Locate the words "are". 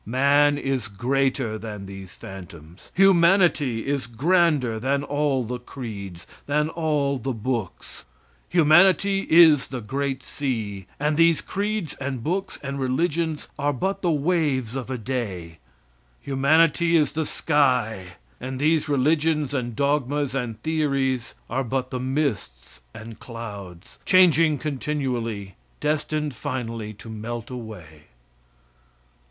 13.59-13.71, 21.47-21.63